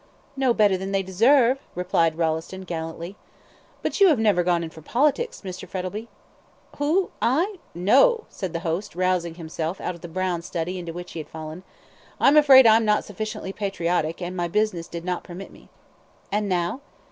[0.35, 3.17] "No better than they deserve," replied Rolleston, gallantly.
[3.83, 5.69] "But you have never gone in for politics, Mr.
[5.69, 6.07] Frettlby?"
[6.77, 7.11] "Who?
[7.21, 11.19] I no," said the host, rousing himself out of the brown study into which he
[11.19, 11.61] had fallen.
[12.19, 15.69] "I'm afraid I'm not sufficiently patriotic, and my business did not permit me."
[16.31, 16.81] "And now?"